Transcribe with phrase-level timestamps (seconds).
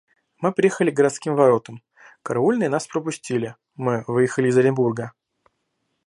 [0.39, 1.83] Мы приехали к городским воротам;
[2.23, 5.11] караульные нас пропустили; мы выехали из Оренбурга.